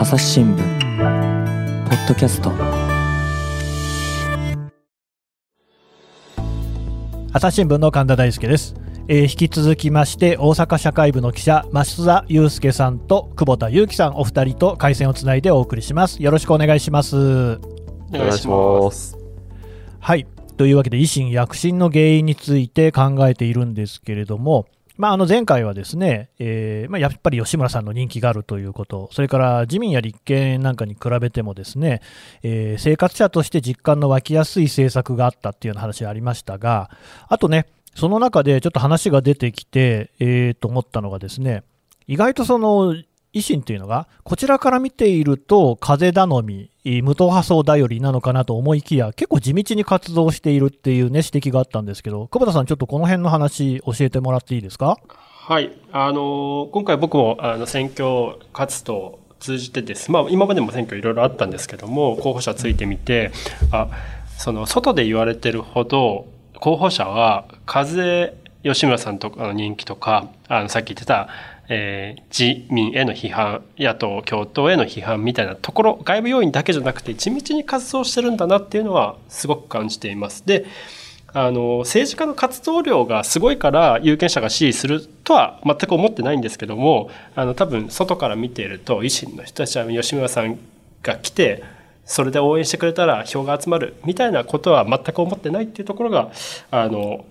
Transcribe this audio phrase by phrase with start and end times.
[0.00, 2.50] 朝日新聞ポッドキャスト。
[7.34, 8.74] 朝日新聞の神田大輔です、
[9.08, 16.22] えー引き続きまして大阪社会部の記者増田祐介さんと久保田祐樹さんお二人と回線をつないでお送りします。
[16.22, 17.16] よろしくお願いします。
[17.18, 17.58] お
[18.10, 19.18] 願いします。
[19.98, 20.26] はい。
[20.56, 24.64] というわけで維新躍進の原因について考えているんですけれども
[25.00, 32.02] まあ、あの前回はですね、えーまあ、やっぱり吉村さんの人気があるということ、それから自民や立憲なんかに比べてもですね、
[32.42, 36.90] えー生活者として実感の湧きやすい政策があったっていうような話がありましたが、
[37.28, 41.62] あとね、その中でちょっと話が出てきて、えーと思ったのがですね、
[42.06, 42.94] 意外とその
[43.32, 46.70] 維新というのが、こちらから見ていると、風頼み、
[47.02, 54.96] 無党派層頼りなのかなと思いきや、結構地道に活動しているっていうね、指摘があったんですけど、久保田さん、ちょっとこの辺の話、教えてもらっていいですか？
[55.46, 55.72] はい。
[55.92, 60.10] あの今回僕もあの選挙活動を通じてです。
[60.12, 63.32] まあ今までも選挙いろいろあったんですけども、候補者ついてみて、
[63.72, 63.88] あ、
[64.38, 66.26] その外で言われてるほど、
[66.60, 71.28] 候補者は風吉村さんとかの人気とか、あのさっき言ってた、
[71.70, 80.46] えー自民への批判、野党、共闘への批判みたいなところ、外部要因だけじゃなくて地道に活動してるんだなっていうのはすごく感じています。
[80.46, 80.66] で、
[81.32, 90.58] あの政治家の活動量がすごいから有権者が支持するとは全く思ってないんですけどもあの多分外から見ていると維新の人たちは吉村さん
[91.02, 91.62] が来て
[92.04, 96.32] それで応援してくれたら票が集まるみたいなことは全く思ってないっていうところが
[96.72, 97.24] あの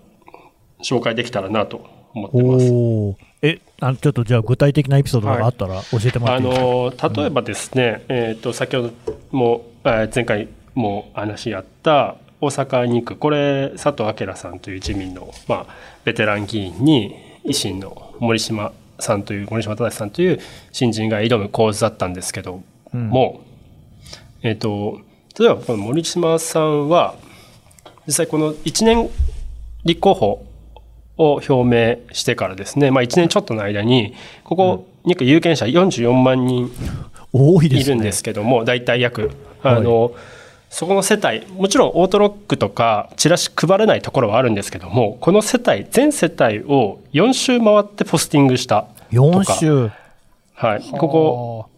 [0.82, 3.29] 紹介できたらなと思ってます。
[3.42, 6.62] えあのちょっとじゃあ具体的なエピソードがあったら教えてもらっあていいです
[6.98, 8.92] か、の例えばですね、えー、と先ほど
[9.32, 20.40] も、えー前回も話あった大阪2区これ佐藤明さんという自民の、まあ、ベテラン議員に維新の森島さんという森島正さんという
[20.72, 23.42] 新人が挑む構図だったんですけども、
[24.42, 25.02] えっ、と
[25.38, 27.16] 例えばこの森島さんは
[28.08, 29.10] 実際この1年
[29.84, 30.46] 立候補
[31.20, 36.72] を表明してからですね、まあ、1年ちょっとの間にここ2区有権者44万人
[37.34, 39.32] 多いるんですけども、大体約。
[39.62, 40.14] あの、
[40.70, 49.54] そこの世帯、もちろんオートロックとかチラシ配れないところはあるんですけども、この世帯、全世帯を4周回ってポスティングしたと4か。
[49.56, 49.90] 週。
[50.54, 50.82] はい。
[50.92, 51.70] ここ、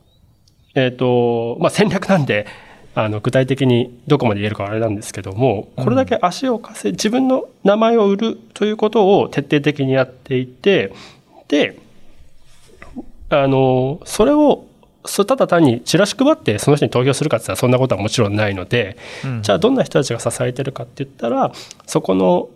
[0.75, 2.46] えっ、と、まあ、戦略なんで、
[2.94, 10.91] あの、具体的にどこまで言えるかあれなんですけども、これだけ足を稼い、自分の名前を売るということを徹底的にやっていて、
[11.47, 11.78] で、
[13.29, 14.66] あの、それを、
[15.06, 19.41] そうただ単にチラシ配ってその人に投票するかって言ったらそんなことはもちろんないので、うん。
[19.41, 21.52] じゃあどんな人たちが支えてるかって言ったら、
[21.88, 22.50] そこの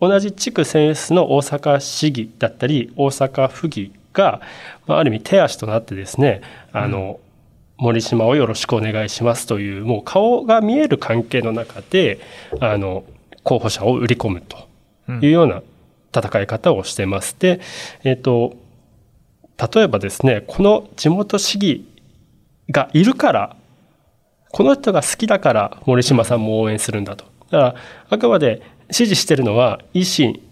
[0.00, 4.40] 同じ地区選出の大阪市議だったり、大阪府議が、
[4.86, 6.40] まあ、ある意味手足となってですね、
[6.72, 7.20] あの、
[7.80, 12.20] 森島をよろしくお願いしますという、もう顔が見える関係の中で、
[12.60, 13.04] あの、
[13.42, 14.68] 候補者を売り込むと
[15.22, 15.62] いうような
[16.14, 17.34] 戦い方をしてます。
[17.38, 17.60] で、
[18.04, 18.54] えっ、と、
[19.74, 21.88] 例えばですね、この地元市議
[22.70, 23.56] がいるから、
[24.52, 27.24] この人が好きだから森島さんも応援するんだと。
[27.50, 27.74] だから、
[28.10, 30.42] あくまで支持してるのは維新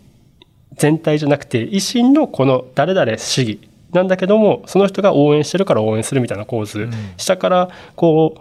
[0.77, 6.89] 全体じゃなくて、維新のこの誰々市議なんだけども、その人が応援してるから応援するみたいな構図。
[7.17, 8.41] 下から、こう、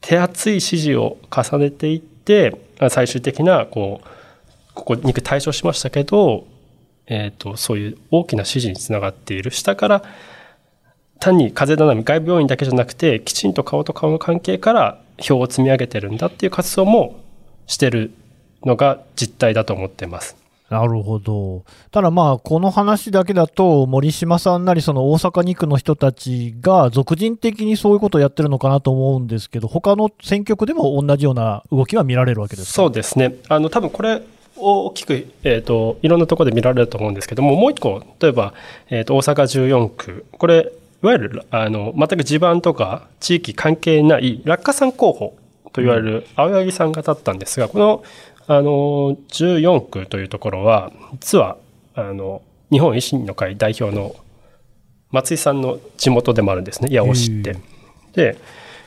[0.00, 4.08] 手厚い支持を重ねていって、あ最終的な、こう、
[4.74, 6.46] ここに対処しましたけど、
[7.06, 9.50] えっ、と、そういう大きな支持につながっている。
[9.50, 10.02] 下から、
[11.20, 17.20] 単に風邪頼み外部要因だけじゃなくて、きちんと顔と顔の関係から票を積み上げてるんだっていう活動も
[17.66, 18.12] してる
[18.64, 20.36] のが実態だと思ってます。
[20.70, 21.64] なるほど。
[21.90, 32.72] ただまあ、この話だけだと、森島さんなり、その大阪2区の人たちが、俗人的にそういうことをやってるのかなと思うんですけど、他の選挙区でも同じような動きは見られるわけですか？
[32.72, 33.36] そうですね。
[33.48, 34.20] あの、多分これ
[34.56, 38.52] 大きく、えっ、と、いろんなところで見られると思うんですけども、もう一個、例えば、
[38.90, 39.34] えっ、と、大阪
[39.68, 40.26] 14区。
[40.32, 40.70] これ、
[41.02, 45.36] いわゆる、あの、全く地盤とか地域関係ない落下さん候補
[45.72, 48.02] と言われる青柳さんが立ったんですが、この、
[48.48, 50.90] あの、14区というところは、
[51.20, 51.58] 実は、
[51.94, 54.16] あの、日本維新の会代表の
[55.10, 57.56] 松井さんの地元でもあるんですね、八尾市って。
[58.14, 58.38] で、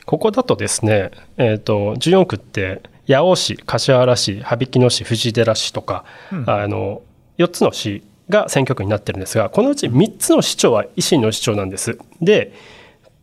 [0.04, 6.04] ここだとですね、えっ、と、14区って、八尾市、柏原市、羽曳野市、藤寺市とか、
[6.46, 7.02] あの、
[7.38, 11.98] 4つの市が選挙区になってるんですが、このうち3つの市長は維新の市長なんです。
[12.20, 12.52] で、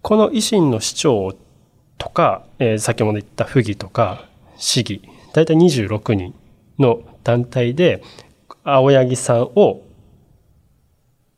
[0.01, 1.35] この維新の市長
[1.97, 4.25] とか、えー先ほど言った府議とか
[4.55, 5.01] 市議、
[5.33, 6.33] 大体26人
[6.77, 8.01] の団体で、
[8.63, 9.83] 青柳さんを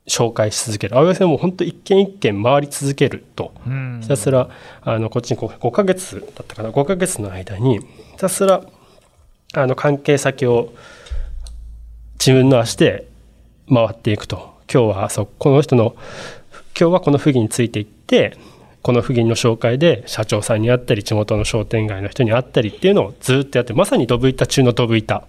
[0.07, 0.97] 紹介し続ける。
[0.97, 3.53] 青柳さんも本当一件一件回り続けると、
[4.01, 4.49] ひたすら、
[4.81, 7.85] あの、こっちにこう5ヶ月だったかな、5ヶ月の間に、ひ
[8.17, 8.63] たすら、
[9.53, 10.73] あの、関係先を
[12.19, 13.07] 自分の足で
[13.67, 14.51] 回っていくと。
[14.71, 15.95] 今日は、そう、この人の、
[16.79, 18.37] 今日はこの不義についていって、
[18.81, 25.23] この不義の紹介で社長さんに会ったり地元の商店街の人に会ったりっていうのをずっとやってまさにドブ板中のドブ板。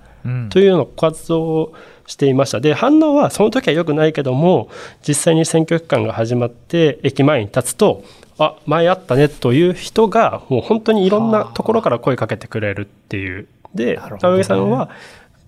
[0.50, 1.74] というような活動を
[2.06, 2.60] していました。
[2.60, 4.68] で反応はその時は良くないけども
[5.06, 8.04] 実際に選挙期間が始まって駅前に立つと
[8.38, 13.48] あ前あったねという人がもう本当にいろんなところから声かけてくれるっていう。
[13.74, 14.90] で青柳さんは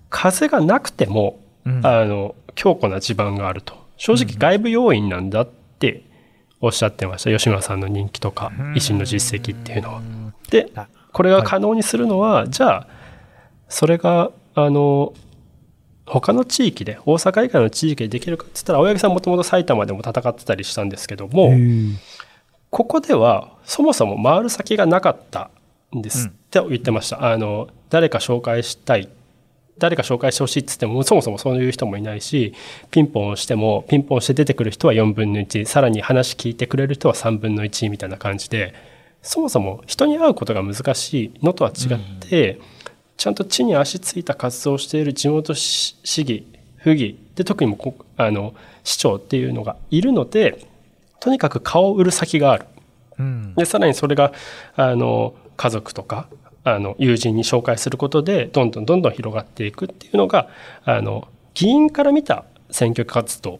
[0.09, 3.75] 風がなくても、うん、あの強固な地盤があると。
[3.97, 5.49] 正直外部要因なんだっ
[5.79, 6.03] て
[6.65, 7.29] おっしゃってました。
[7.29, 10.01] 吉村さんの人気とか維新の実績っていうのは。
[10.49, 10.71] で
[11.13, 12.87] これが可能にするのは、じゃあ
[13.69, 15.13] それがあの
[16.05, 21.51] 他の地域で大阪以外の地域でできるかっつったら青柳さんもともと埼玉でも戦ってたりしたんですけども
[22.69, 25.49] ここではそもそも回る先がなかった
[25.95, 29.09] んですって言ってました、うん、あの誰か紹介したい
[29.77, 32.53] 誰か紹介してほしいっつってもそもそもそういう人もいないし
[32.91, 38.73] ピンポンをしてもピンポンして出てくる人は4分の1さらに話聞いてくれる人は3分の1みたいな感じで
[39.21, 41.33] そもそも人に会うことが難しい。
[41.41, 42.61] のとは違って、うん
[43.17, 46.47] ちゃんと地に足ついた活動をしている地元市議、
[46.77, 50.67] 府議で特にもあの市長っていうのがいるので
[51.19, 52.65] とにかく顔を売る先がある。
[53.17, 54.33] うん、でさらにそれが
[54.75, 56.27] あの家族とか
[56.65, 60.49] あの友人に紹介することでどんどんどんどん広がっていくっていうのが
[60.83, 63.59] あの議員から見た選挙活動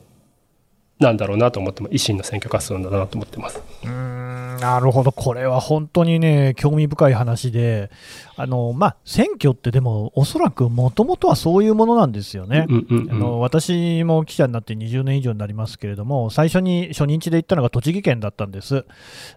[0.99, 3.61] なんだろうなと思っても維新の選挙活動なんだなと思ってます。
[3.83, 7.91] うんなるほど、これは本当にね、興味深い話で、
[8.35, 18.85] あのまあ、選挙ってでも、おそらくもともとはそういうものなんですよね、あの私も記者になって20年以上になりますけれども、最初に初日で行ったのが栃木県だったんです。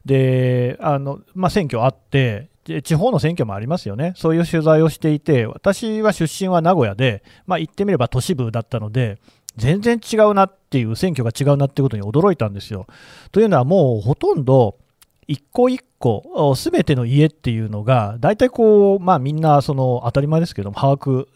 [0.04, 2.48] であのまあ、選挙あって
[2.82, 9.18] 地方の選挙もありますよね、そういう取材をしていて、私は出身は名古屋で、まあ、言ってみれば都市部だったので、
[9.56, 12.86] 全然違うなっていう、選挙が違うなってことに驚いたんですよ。
[13.32, 14.76] というのはもうほとんど
[15.26, 21.26] 一個一個、すべての家っていうのが、大体こう、まあみんなその当たり前ですけども、把握、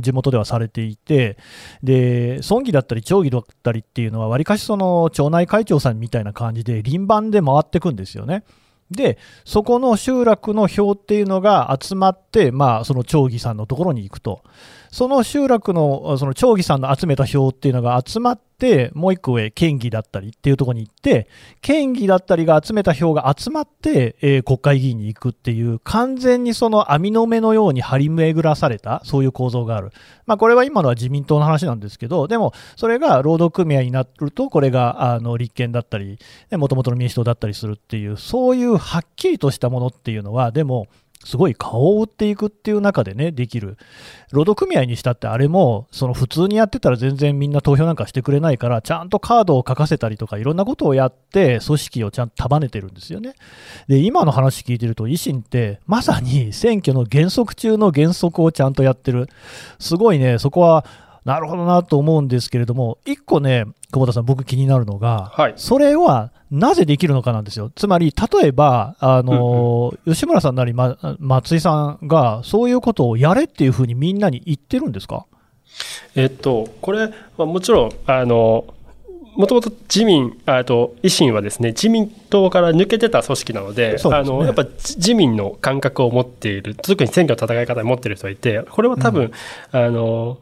[0.00, 1.36] 地元ではされていて、
[1.82, 8.44] で、村議だったり町議だったりっていうのは、わりかしその町内会長さんみたいな感じで、輪番で回っていくんですよね。
[8.92, 14.42] で、そこの集落の票っていうのが集まって、まあ、その町議さんのところに行くと。
[14.92, 21.28] その集落のその町議さんの集めた票っていうのが集まって、もう一個上、県議だったりっていうところに行って、
[21.62, 29.92] 県議だったりが集めた票が集まって、えー、国会議員に行くっていう、完全にその網の目のように張り巡らされた、そういう構造がある。
[30.26, 36.18] まあ、これは今のは自民党の話なんですけど、でも、それが労働組合になると、これがあの立憲だったり、
[36.50, 40.86] もともとの民主党だったりするっていう、そういうはっきりとしたものっていうのは、でも、
[41.24, 43.76] すごい顔を売っていくっていう中でね、できる。
[44.32, 53.34] 労働組合にしたってあれも、その普通にやってたら全然みんな投票なんかしてくれないから、ちゃんとカードを書かせたりとか、いろんなことをやって、組織をちゃんと束ねてるんですよね。
[53.88, 59.28] で、今の話聞いてると、維新って、まさに選挙の原則中の原則をちゃんとやってる。
[59.78, 60.84] すごいね、そこは、
[61.24, 67.70] なるほどなと思うんですけれども、一個ね、久保田さん、僕気になるのが、はい、それはなぜできるのかなんですよ。
[67.74, 75.26] つまり、例えば、あの、うんうん、吉村さんなり、ま、松井さんが、そういうことをやれっていうふうにみんなに言ってるんですか？
[76.16, 78.64] えっと、これ、まあ、もちろん、あの、
[79.34, 89.32] もともと自民、あと維新はですね、自民党から抜けてた組織なので、でね、あのやっぱ自民の感覚を持っている、特に選挙の戦い方を持っている人がいて、これは多分、
[89.72, 90.36] うん、あの、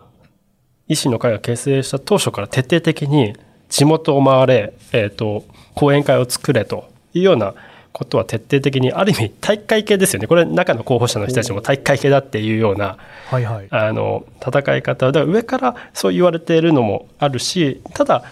[0.90, 3.34] 維新の会が結成した当初から徹底的に
[3.68, 5.44] 地元を回れ、えっ、ー、と、
[5.74, 7.54] 講演会を作れというような
[7.92, 10.26] ことは徹底的にある意味体育会系ですよね。
[10.26, 15.12] これ中の候補者の人たちも体育会系だっていうような、はいはい、あの戦い方。
[15.12, 18.24] で上からそう言われているのもあるしただ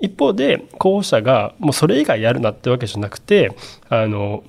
[0.00, 3.52] 一方で候補者がもうそれ以外やるなってわけじゃなくて
[3.88, 4.44] あの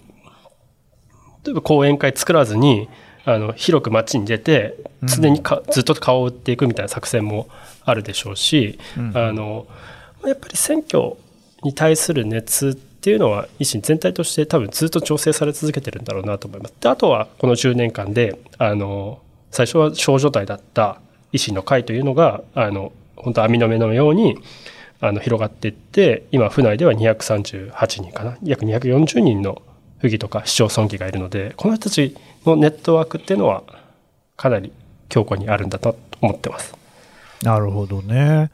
[1.43, 2.89] 例えば講演会作らずに
[3.25, 7.47] あの広く街に出て常にか、ずっと顔を売っていくみたいな作戦も
[7.83, 9.67] あるでしょうし、うん、あの
[10.25, 11.13] やっぱり選挙
[11.63, 16.73] に対する熱っていうのは維新全体として多分ずっと調整され続けてるんだろうなと思います。
[16.79, 19.19] であとはこの10年間であの
[19.51, 20.99] 最初は少女隊だった
[21.33, 24.37] 維新の会というのがあの本当網の目のように
[25.01, 28.37] あの広がっていって今府内では238人かな。
[28.43, 29.61] 約240人の
[29.99, 32.15] 府議とか市町村議がいるのでこの人たち
[32.51, 33.63] のネットワークっていうのは
[34.37, 34.71] かなり
[35.09, 36.75] 強固にあるんだと思ってます。
[37.43, 38.51] なるほどね。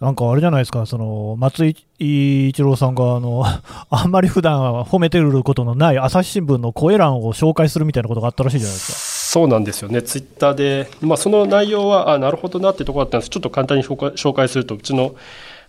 [0.00, 3.44] なんかあれじゃないですか、その松井一郎さんがあの
[3.90, 8.98] あんまり普段は褒めてることのない朝日新聞の声欄を紹介するみたいなことがあったらしいじゃないですか。
[9.30, 15.14] そうなんですよね、ツイッターで、まあ、その内容は、あなるほどなってところだったんですちょっと簡単に紹介すると、うちの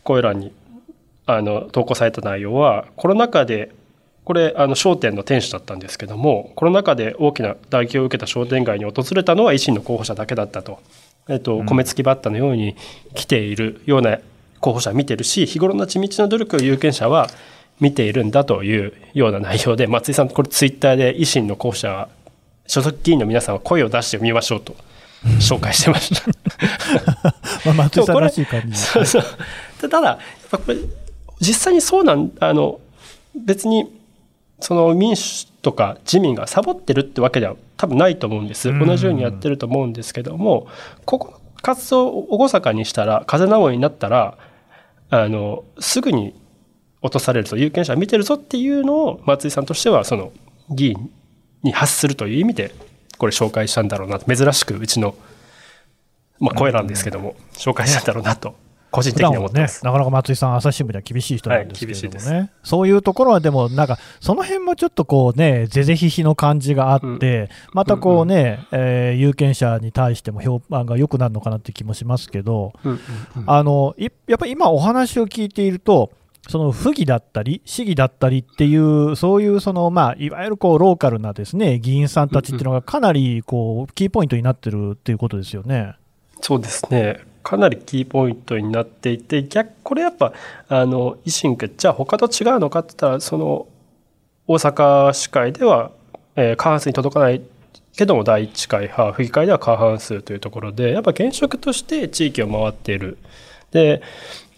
[0.03, 0.51] 声欄に
[1.27, 3.71] あの投稿された内容は、コロナ禍で、
[4.23, 10.79] これ、あの商店の店主だったんですけども、コロナ禍で大きな打撃を受けた商店街に訪れたのは維新の候補者だけだったと。
[11.29, 12.75] えっと、米付きバッタのように
[13.13, 14.19] 来ているような
[14.59, 17.29] 候補者見てるし日頃の地道な努力を有権者は
[17.79, 22.09] 見ているんだというような内容で松井さんこれツイッターで維新の候補者
[22.67, 24.75] 所属議員の皆さんは声を出してみましょうと
[25.39, 26.23] 紹介してました。
[27.65, 29.23] まあ松井さんらしい感じそうそう。
[29.79, 30.17] ただやっ
[30.49, 30.77] ぱこれ
[31.39, 32.79] 実際にそうなんあの
[33.35, 34.00] 別に
[34.61, 38.71] その民主とか自民がサボってるってわけでは多分ないと思うんです。
[38.77, 40.67] 同じようにやってると思うんですけども
[41.05, 44.37] ここの活動を厳かにしたら風直りになったら
[45.09, 46.33] あのすぐに
[47.01, 50.31] 落とされると有権者は見てるぞっていうのを松井さんとしてはその
[50.69, 51.11] 議員
[51.63, 52.73] に発するという意味で
[53.17, 55.15] これ紹介したんだろうな珍しくうちの、
[56.39, 58.55] まあ、声なんですけども、紹介したんだろうなと
[58.91, 72.99] 個人的に思ってね、なかなか松井さん、朝日新聞では厳しい人なんですけれどもね、はい、そういうところはでも、なんか、その辺もちょっとこうね、ぜぜひひの感じがあって、うん、またこうね、うんうん、えー、有権者に対しても評判が良くなるのかなって気もしますけど、うんうん
[73.37, 76.11] うん、あのやっぱり今、お話を聞いていると、
[76.49, 85.95] その不義だったり、市議だったりっていう、そういうその、まあ、いわゆるこうローカルなですね議員さんたちっていうのが、かなりこうキーポイントになってるっていうことですよね。
[86.41, 90.33] そうですねかなりキーポイントになっていて逆これやっぱ
[90.67, 93.67] あの維新がじゃあ他と違うのかって言ったらその
[94.47, 95.91] 大阪市会では、
[96.35, 97.41] えー、過半数に届かない
[97.95, 103.17] けども第一会派府議会では過半数というところでやっぱ現職として地域を回っている
[103.71, 104.01] で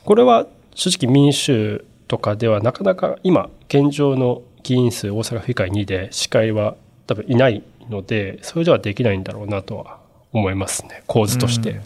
[0.05, 6.75] これは正直民主とかではなかなか今現状の議員数大阪府議会2で司会は
[7.07, 9.99] 多分いないのでそれではできないんだろうなとは
[10.31, 11.81] 思いますね構図として。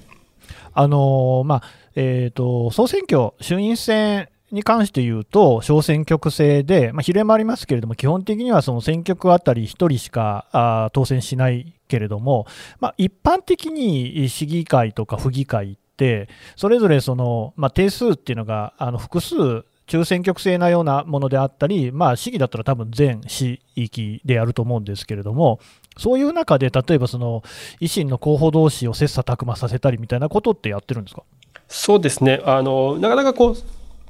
[0.80, 1.64] あのまあ
[1.96, 12.46] えーと、総選挙、衆院選に関して言うと、小選挙区制で、まあ、比例もありますけれども、基本的にはその選挙区あたり1人しかあ当選しないけれども、
[12.80, 25.60] まあ、一般的に市議会とか府議会って、それぞれその、まあ、定数っていうのがあの複数、中選挙区制なようなものであったり、まあ、市議だったら多分全市域でやると思うんですけれども、
[25.98, 27.42] そういう中で、例えばその
[27.82, 31.24] 維新の候補同士を切磋琢磨させたりみたいなことってやってるんですか？
[31.68, 32.42] そうですね。
[32.46, 33.56] あの、なかなかこ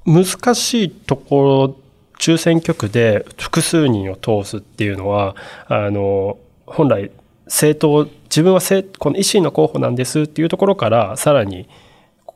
[0.06, 1.76] う難しいところ、
[2.20, 5.36] 中選挙区で複数人を通すっていうのは、
[5.68, 7.12] あの本来、
[7.46, 8.60] 政党、自分は
[8.98, 11.70] この維新の候補なんですっていうところから、さらに、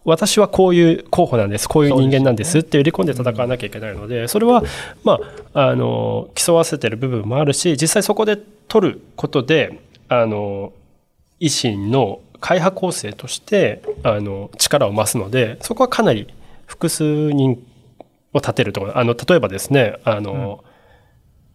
[0.03, 2.60] 私はこういう候補なんです、こういう人間なんです。
[2.60, 4.63] って売り込んで戦わなきゃいけないので、それは、
[5.03, 5.20] ま
[5.53, 9.79] あ、あの競わせてる部分もあるし、実際そこで取ることで、
[10.10, 10.74] あの
[11.39, 16.27] 維新の会派構成としてあの力を増すので、そこはかなり
[16.65, 17.63] 複数人
[18.34, 20.72] を立てるところ、あの例えばですね、あの、うん、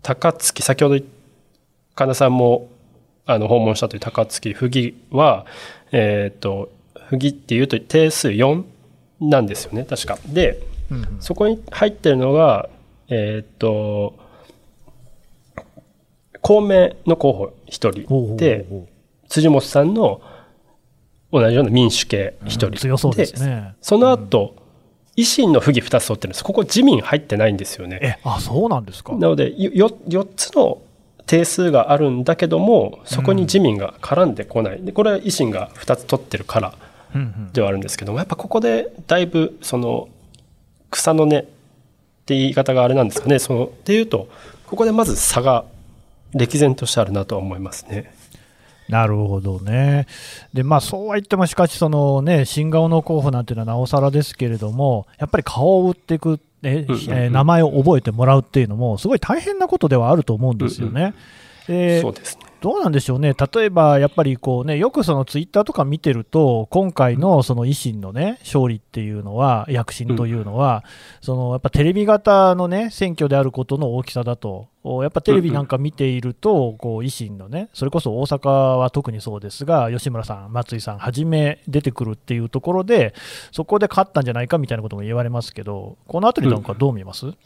[0.02, 1.00] 高槻、先ほど
[1.96, 2.68] 神田さんも
[3.26, 5.46] あの訪問したという高槻府議は、
[5.90, 6.70] えっ、ー、と、
[7.08, 8.64] 不義っていうと定数4
[9.20, 10.18] なんですよね確か。
[10.26, 12.68] で、うんうん、そこに入ってるのが
[13.08, 14.14] えー、っと
[16.40, 18.36] 公明の候補1人。
[18.36, 18.66] で
[19.28, 20.20] 辻元さんの
[21.32, 23.74] 同じような民主系1人、うん、強そうですね。
[23.80, 24.66] その後、うん
[25.16, 26.44] 維新の不義2つ取ってるんです。
[26.44, 27.98] ここ自民入ってないんですよね。
[28.02, 29.14] えあそうなんですか。
[29.14, 30.78] なので 4, 4つの
[31.26, 36.74] 定数があるんだけどもそこに自民が絡んでこない、でこれは維新が2つ取ってるから
[37.52, 40.08] ではあるんですけども、やっぱここでだいぶその
[40.90, 41.42] 草の根っ
[42.26, 44.28] て言い方があれなんですかねそのっていうと
[44.66, 45.64] ここでまず差が
[46.34, 48.12] 歴然としてあるなとは思いますね。
[48.88, 50.06] なるほどね。
[50.54, 61.14] で、まあそうは言っても、しかし、そのね、新顔の候補なんていうのはなおさらですけれども、やっぱり顔を売っていく、え、え名前を覚えてもらうっていうのも、すごい大変なことではあると思うんですよね。
[61.68, 62.45] うんうん、そうですね。
[62.66, 70.82] どうなんでしょうね、例えばやっぱりこう、ね、よくそのツイッターとか見てると、今回のその維新の、ね、勝利っていうのは、躍進というのは、
[71.20, 74.66] そのやっぱテレビ型の、ね、選挙であることの大きさだと
[75.02, 83.14] やっぱテレビなんか見ていると、こう維新のね、それこそ大阪は特にそうですが、吉村さん、松井さん、はじめ出てくるっていうところで、
[83.52, 87.36] そこで勝ったんじゃないかみたいなことも言われますけど、このあたりなんかどう見ます、うん、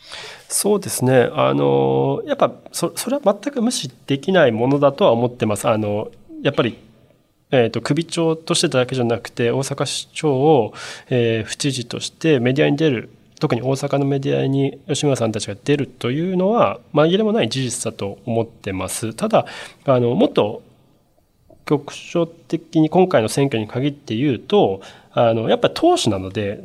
[0.48, 5.68] そうですね、あのやっぱそそれは全く無視できないものだとは思ってます。
[5.68, 6.10] あの
[6.42, 6.78] やっぱり
[7.52, 10.72] えーと、首長としてだけじゃなくて大阪市長を、
[11.08, 19.14] えー、府知事としてメディアに出る特に大阪のメディアに吉村さんたちが出るというのは紛れもない事実だと思ってます。
[19.14, 19.46] ただ
[19.86, 20.62] あのもっと
[21.64, 24.82] 局所的に今回の選挙に限って言うと
[25.12, 26.62] あのやっぱり党首なので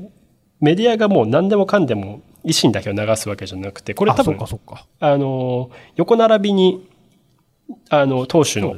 [0.60, 4.38] メディアがもう何でもかんでも維新だけを流すわけじゃなくてこれ多分
[5.00, 6.88] あの横並びに
[7.90, 8.76] あの党首の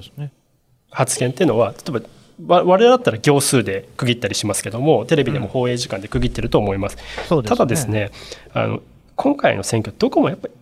[0.89, 2.01] 発言っていうのは、例えば
[2.45, 6.97] 我々だったら行数で区切ったりしますけどもテレビでも放映時間で区切ってると思います。
[7.31, 8.11] うん、ただですね
[8.53, 8.81] あの
[9.15, 10.53] 今回の選挙どこもやっぱり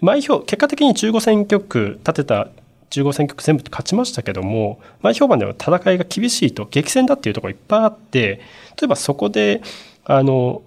[0.00, 2.48] 前評結果的に15選挙区立てた
[2.90, 8.40] 15選挙区全部勝ちましたけども前評判では戦いが厳しいと激戦だっていうところいっぱいあって
[8.80, 9.62] 例えばそこで
[10.04, 10.62] あの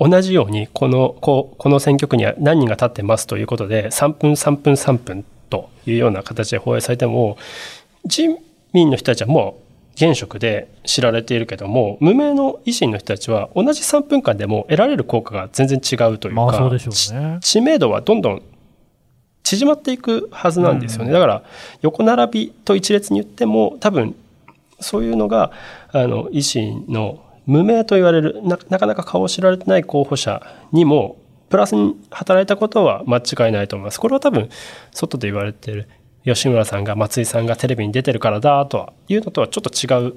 [0.00, 7.36] 同じようにこのここの選挙区には何人が立ってますということで3分3分3分というような形で放映されても
[8.04, 8.22] 自
[8.74, 9.64] 民の人たちはもう
[9.94, 18.42] 現職で知られているけども無名の維新の人たちは同じ3分間でも得られる効果が全然違うというか、まあうね、知名度はどんどん
[19.44, 21.44] 縮まっていくはずなんですよね、うん、だから
[21.82, 24.16] 横並びと一列に言っても多分
[24.80, 25.52] そういうのが
[25.92, 31.18] あの維新の無名と言われるなかなか顔を知られてない候補者にも
[31.50, 34.00] プラスに働いたことは間違いないと思います。
[34.00, 34.48] これは多分
[34.92, 35.88] 外で言われている
[36.24, 40.14] 吉村さんが松井さんがテレビに出てるからだとはいうのとはちょっと違う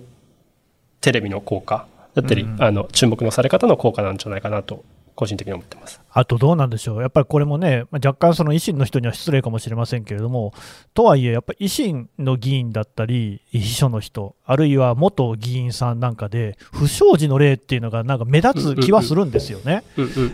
[1.01, 4.83] テレビの効果だったり、うん、あの注目のされ方の効果なんじゃないかなと
[5.17, 10.51] 個人的に思ってますあとどうなんでしょう、やっぱりこれもね、若干その維新の人には失礼かもしれませんけれども、
[10.95, 19.83] とはいえ、やっぱり維新の議員だったり、秘書の人、あるいは元議員さんなんかで、不祥事の例っていうのがなんか目立つ気はするんですよね。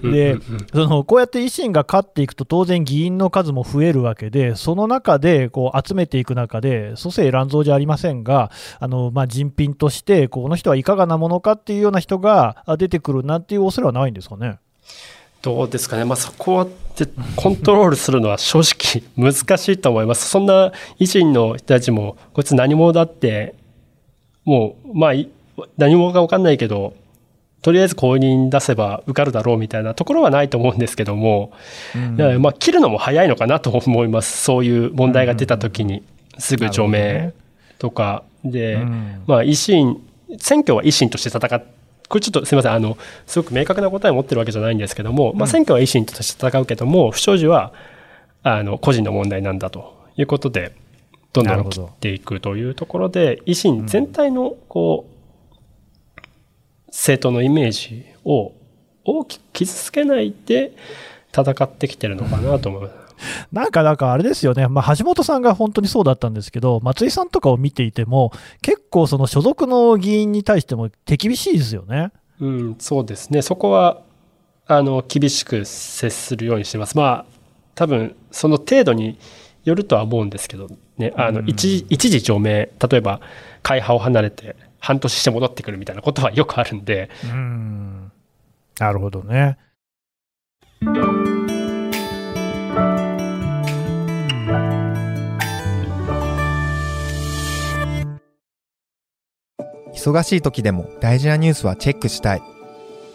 [0.03, 0.37] で、
[0.71, 14.59] そのこうやって維新が勝っていくと、当然議員の数も増えるわけで、その中でこう集めていく中で、蘇生乱造じゃありませんが、あのまあ、人品として、この人はいかがなものかっていうような人が出てくるなんていう恐れはないんですかね。
[15.43, 20.29] どうですかね、まあ、そこはってコントロールするのは正直難しいと思います。
[20.29, 23.55] そんな維新の人たちも、こいつ何者だって、
[24.45, 25.13] もう、まあ、
[25.77, 26.95] 何者か分かんないけど、
[27.61, 31.51] とりあえず公認出せば受かるだろうみたいなところはないと思うんですけども、
[31.93, 34.43] うん、まあ、切るのも早いのかなと思います。
[34.43, 36.03] そういう問題が出た時に、
[36.37, 37.33] すぐ除名
[37.79, 40.01] とかで、うん、まあ、維新、
[40.37, 47.73] 選挙は維新として戦って、これちょっとすみませんあのすごく明確な答えを持ってるわけじゃないんですけども、まあ、選挙は維新として戦うけども不祥事は
[48.43, 50.75] あの個人の問題なんだということで
[51.31, 55.13] どんどん切っていくというところで維新全体のこう、
[56.87, 58.53] 政党のイメージを
[59.03, 60.73] 大きく傷つけないで
[61.35, 63.02] 戦ってきてるのかなと思います。
[63.51, 68.31] なんか、なんかあれですよね、まあ、橋本さんが本当にそうだったんですけど、松井さんとかを見ていても、
[68.61, 72.11] 結構、その所属の議員に対しても手厳しいですよね。
[72.39, 74.01] うん、そうですね、そこは
[74.65, 76.97] あの厳しく接するようにしてます。
[76.97, 77.33] まあ
[77.75, 79.17] 多分その程度に
[79.63, 83.21] よるとは思うんですけどね、あの一時一時除名、例えば
[83.61, 87.09] 会派を離れて半年して戻ってくるみたいなことはよくあるんで。
[87.23, 88.11] うん
[88.79, 89.57] なるほどね。
[100.03, 102.41] 忙しい時でも大事なニュースはチェックしたい。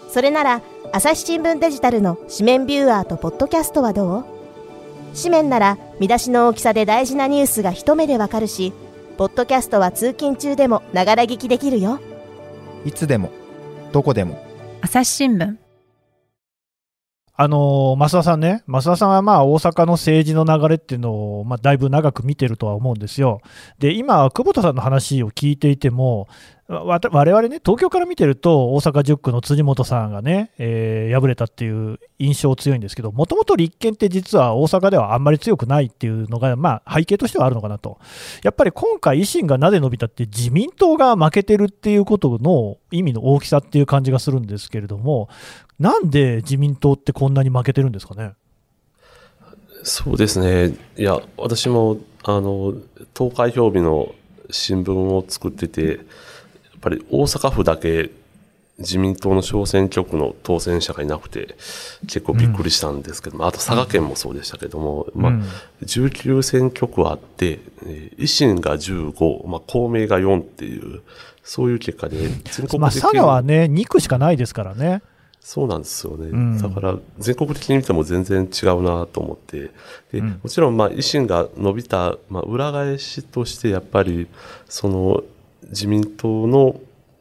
[0.08, 4.24] それなら朝日新聞デジタルの紙面ビューアーとポッドキャストはどう？
[5.14, 8.72] 紙面なら見出しの大きさで大事なニュースが一目でわかるし
[9.18, 12.00] ポッドキャストは通勤中でもながら聞きできるよ。
[12.86, 13.30] いつでも
[13.92, 14.42] どこでも。
[14.80, 15.56] 朝日新聞。
[17.40, 23.42] あの増田さんね、増田さんはまあ大阪の政治の流れっていうのを、まあ、だいぶ長く見てるとは思うんですよ。
[23.78, 26.26] で、今、久保田さんの話を聞いていても、
[26.68, 37.98] わ我々ね、東京から見てると、大阪10区の辻元さんがね、えー、敗れたっていう印象強いんですけど、もともと立憲って実は大阪ではあんまり強くないっていうのが、まあ、背景としてはあるのかなと。
[38.42, 45.30] やっぱり今回、維新がなぜ伸びたって、自民党が負けてるっていうことの意味の大きさっていう感じがするんですけれども、
[45.78, 48.32] なんで自民党ってこんなに負けてるんですかね？
[49.84, 50.76] そうですね。
[50.98, 52.74] いや、私も、あの、
[53.14, 54.14] 投開票日の
[54.50, 56.00] 新聞を作ってて、
[56.78, 58.10] っぱり大阪府だけ
[58.78, 61.56] 自民党の小選挙区の当選者がいなくて、
[62.02, 65.32] 結構びっくりしたんですけども、うん、あと佐賀県もそうでしたけども、うん、まあ、
[65.82, 67.58] 19選挙区あって、
[68.18, 71.02] 維新が15、まあ、公明が4っていう、
[71.42, 75.02] そういう結果で、全国まあ、佐賀はね、2区しかないですからね。
[75.40, 76.26] そうなんですよね。
[76.26, 79.70] うんだから、全国的に見ても全然違うなと思って。
[80.12, 84.28] で、うんもちろん、まあ、維新が伸びた、まあ、裏返しとして、やっぱり、
[84.68, 85.24] その、
[85.64, 86.80] 自民党の、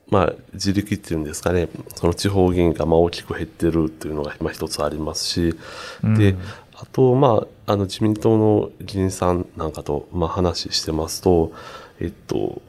[0.10, 5.56] まあ、自力っていうんですかね、その地方議員がまあ大きく減ってるっていうのがまあ一つありますし、
[6.04, 6.36] で、
[6.76, 11.52] あと、まあ、あの自民党の議員さんなんかとまあ話してますと、
[12.00, 12.62] えっと、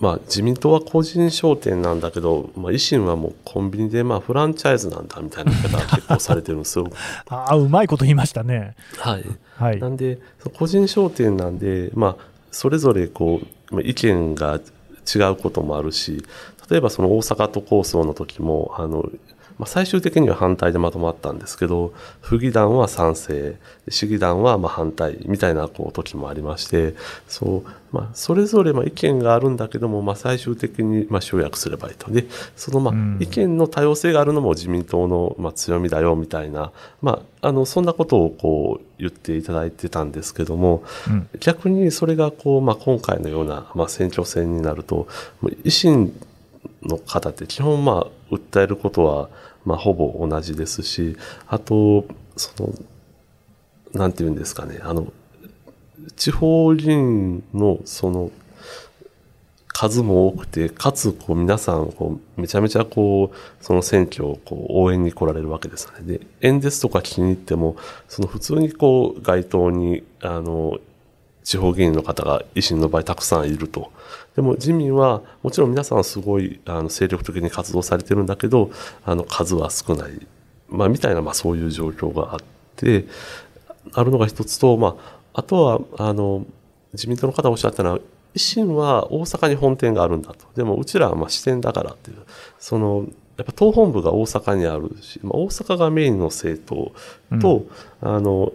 [0.00, 6.90] まあ、自民党は個人商店なんだけど、まあ、維新はもうコンビニでまあフランチャイズなんだみたいな言い結構されてるんですよ。
[7.28, 8.74] ああ、うまいこと言いましたね。
[8.96, 9.24] はい。
[9.56, 9.88] はいな。
[9.88, 10.18] んで、
[10.58, 14.58] 個人商店なんで、まあ、それぞれこう、まあ意見が
[15.06, 16.22] 違うこともあるし、
[16.70, 19.10] 例えばその大阪都構想の時も、あの、
[19.60, 21.92] まあ、最終的には反対でまとまったんですけど、
[22.22, 23.56] 府議団は賛成、
[23.90, 26.94] 市議団はまあ反対みたいなこう時もありまして、
[27.28, 32.10] そう、まあ、それぞれまあ意見があるんだけども、まあ、最終的にまあ集約すればいいと。
[32.10, 32.24] で、
[32.56, 45.06] そのま意見の多様性があるのも自民党のまあ強みだよみたいな、まあ、あの、そんなことをこう言っていただいてたんですけども、うん逆にそれがこう、まあ、今回のような、まあ、選挙戦になると、
[45.64, 46.18] 維新
[46.82, 49.28] の方って基本、まあ、訴えることは、
[49.64, 52.72] まあ、ほぼ同じですし、あと、その、
[53.92, 55.12] なんていうんですかね、あの、
[56.16, 58.30] 地方議員の、その、
[59.80, 66.18] 数も多くて、かつ、こう、皆さん、こう、めちゃめちゃ、こう、その選挙を、こう、応援に来られるわけですよね。
[66.18, 70.78] で、演説とか聞きに行っても、その、普通に、こう、街頭に、あの、
[71.50, 73.90] 地方議員の方が維新の場合たくさんいると。
[74.36, 78.70] でも自民は、もちろん皆さんすごいあの精力的に活動されてるんだけど、
[79.04, 80.12] あの数は少ない。
[80.68, 82.38] まあ、みたいな、まあそういう状況があっ
[82.76, 83.04] て、
[83.92, 86.46] あるのが一つと、まあ、あとは、あの、
[86.92, 88.02] 自民党の方がおっしゃったのは、維
[88.36, 90.46] 新は大阪に本店があるんだと。
[90.54, 92.18] でもうちらはまあ支店だからっていう。
[92.60, 93.06] その、
[93.38, 97.64] やっぱ党本部が大阪にあるし、まあ、大阪がメインの政党と、
[98.00, 98.52] あの、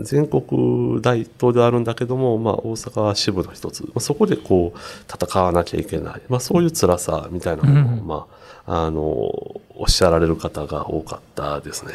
[0.00, 4.78] 全国大党ではあるんだけども、まあ、大阪は支部の一つ、まあ、そこでこう
[5.10, 8.26] 戦わなきゃいけない、まあ、そういう辛さみたいなものを、うんま
[8.66, 11.92] あ、あのおっしゃられる方が多かったですね。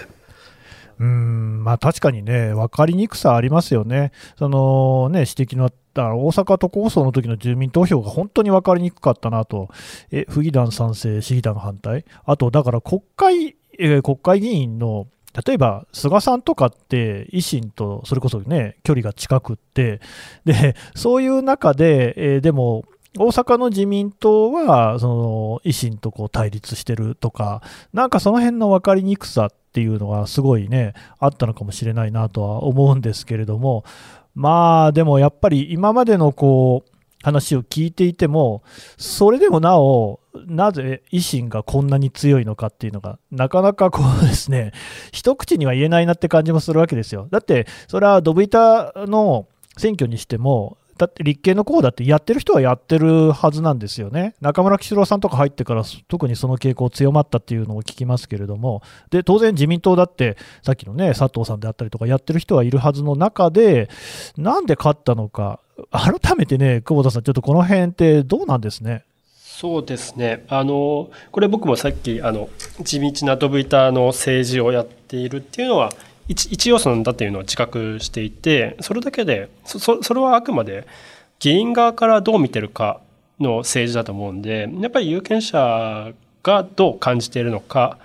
[1.00, 4.12] うん、まあ確かにね、分かりにくさありますよね。
[4.38, 9.70] そのね、指摘のあった大阪都構想の時の住民投票が本当に分かりにくかったなと。
[10.12, 12.06] え、府議団賛成、市議団反対。
[12.24, 15.08] あと、だから国会、えー国会議員の、
[15.46, 20.02] 例えば菅さんとかって維新とそれこそね、距離が近くって、
[20.46, 22.84] で、そういう中で、えーでも、
[23.18, 33.84] 大阪の自民党はその維新とこう対立してるとか、なんかその辺の分かりにくさっていうのがすごいね、あったのかもしれないなとは思うんですけれども、
[34.34, 36.92] まあでもやっぱり今までのこう
[37.22, 38.64] 話を聞いていても、
[38.98, 44.72] それでもなお、なぜ維新がこんなに強いのかっていうのが、なかなかこうですね、
[45.12, 47.28] 一口には言えないなって感じもするわけですよ。
[47.32, 54.36] だって、それはドブ板の選挙にしても、だって立憲の候補だってやってる人はやってるはずなんですよね。
[54.40, 63.90] 中村喜四郎さんとか入ってから特にその傾向強まったっていうのを聞きますけれども、で、当然自民党だってさっきのね、佐藤さんであったりとかやってる人はいるはずの中で、
[64.38, 69.04] なんで勝ったのか、改めてね、久保田さん、ちょっとこの辺ってどうなんですね？
[69.62, 70.44] そうですね。
[70.48, 72.50] あの、これ僕もさっき、あの、
[72.82, 75.94] 地道なドブ板の政治をやっているっていうのは、
[76.28, 80.88] 一一要素なんだっていうのを自覚していて、それだけで、そそそれはあくまで
[81.40, 83.02] 議員側からどう見てるか
[83.40, 88.00] の政治だと思うんで、やっぱり有権者がどう感じているのか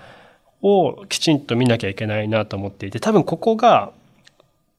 [0.61, 3.91] をきちんと見なきゃいけないなと思っていて、多分ここが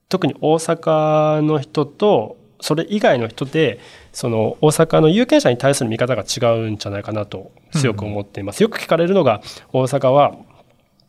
[0.09, 3.81] 特に大阪の人とそれ以外の人で
[4.12, 8.62] その大阪の有権者に対する見方が違うんじゃないかなと強く思っています。
[8.62, 9.40] よく聞かれるのが
[9.73, 10.35] 大阪は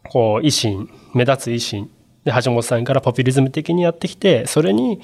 [0.04, 1.90] こう維新目立つ維新
[2.24, 5.02] で橋本さんからポピュリズム的にやってきてそれに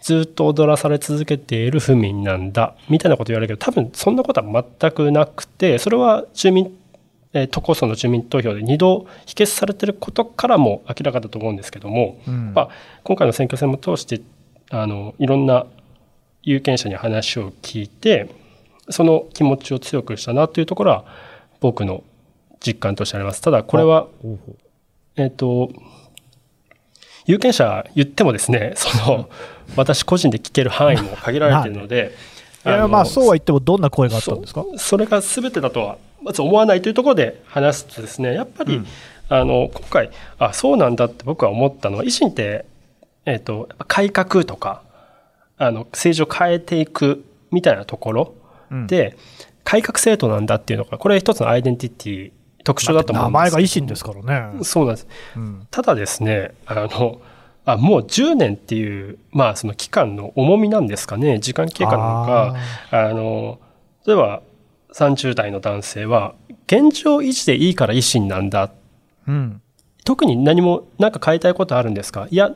[0.00, 6.76] ずっと踊らされ続けている府民なんだみたいなこと言われるけど多分そんなことは全くなくてそれは住民
[7.34, 12.68] えー都構想の住民投票で2度否決されていることからも明らかだと思うんですけども、うんまあ、
[13.04, 14.20] 今回の選挙戦も通して
[14.70, 15.66] あのいろんな
[16.42, 18.28] 有権者に話を聞いて
[18.90, 21.04] その気持ちを強くしたなというところは
[21.60, 22.02] 僕の
[22.60, 23.40] 実感としてあります。
[23.40, 24.06] ただこれは
[25.16, 25.70] えっ、と
[27.26, 29.28] 有権者言ってもですねその
[29.76, 32.12] 私個人で聞ける範囲も限られているので、
[32.64, 32.68] い。
[32.68, 34.64] やのまあそうは言っても、どんな声があったんですか？
[34.72, 38.80] そそれが全てだとはまず思わないというところで話すとですねやっぱり、
[39.28, 42.64] あの今回あそうなんだって僕は思ったのは維新って、
[43.24, 44.82] えー、と改革とか
[45.62, 48.34] あの政治を変えていくみたいなところ
[48.70, 49.16] うんで、
[49.64, 52.32] 改革政党なんだっていうのがこれは一つのアイデンティティ
[52.64, 54.64] 特徴だと思名うんですけど前が維新ですからね。
[54.64, 55.06] そうなんです。
[55.36, 57.20] うんただですね、あの、
[57.64, 62.56] あもう10年っていう、まあ、その期間の重みなんですかね、時間経過なのか、
[62.90, 63.60] あの、
[64.04, 64.42] 例えば
[64.94, 66.34] 30代の男性は、
[66.66, 68.72] 現状維持でいいから維新なんだ。
[69.28, 69.61] うん。
[70.04, 72.26] 特に何も、なんか変えたいことあるんですか？
[72.30, 72.52] いや、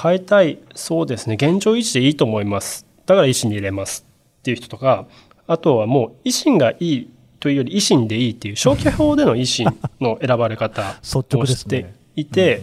[0.00, 2.86] 変えたい、そうですね、現状維持でいいと思います。
[3.06, 4.04] だから維新に入れます
[4.40, 5.06] っていう人とか、
[5.46, 9.66] あとはもう維新がいいというより維新でいいっていう消去法での維新
[10.00, 11.94] の選ばれ方をしてですね。
[12.14, 12.62] いて、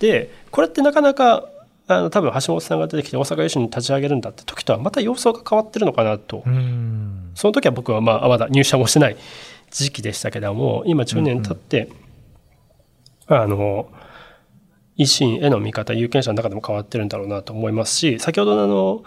[0.00, 1.48] で、これってなかなか、
[1.90, 7.30] あの多分橋本さんが出てきて大阪維新に立ち上げるんだって時とはまた様相が変わってるのかなとうん。
[7.34, 9.16] その時は僕はまあまだ入社もしてない
[9.70, 11.88] 時期でしたけども今10年経って、
[13.28, 13.90] あの
[14.96, 19.04] 維新への見方有権者の中でも変わってるんだろうなと思いますし先ほどのあの、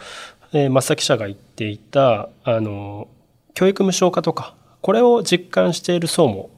[0.53, 3.07] えー増田記者が言っていたあの
[3.53, 6.49] 教育無償化とかこれを実感している層も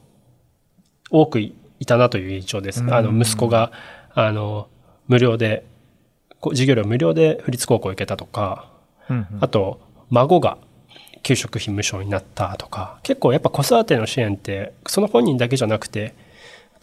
[1.10, 1.54] 多くい
[1.86, 2.82] たなという印象です。
[2.88, 3.70] あの息子が
[4.14, 4.68] あの
[5.06, 5.66] 無料で
[6.50, 8.70] 授業料無料で府立高校行けたとか、
[9.08, 10.58] うんあと、孫が
[11.22, 16.14] 給食費無償になったとか、結構やっぱ子育ての支援って、その本人だけじゃなくて、